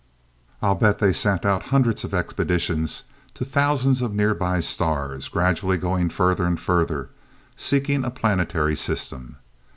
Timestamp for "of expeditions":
2.03-3.03